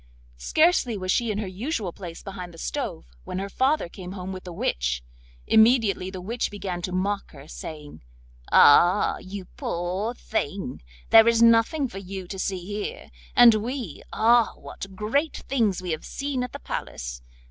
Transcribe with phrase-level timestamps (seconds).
[0.39, 4.31] Scarcely was she in her usual place behind the stove when her father came home
[4.31, 5.03] with the witch.
[5.45, 8.01] Immediately the witch began to mock her, saying:
[8.51, 9.17] 'Ah!
[9.19, 15.37] you poor thing, there is nothing for you to see here, and we—ah: what great
[15.47, 17.21] things we have seen at the palace!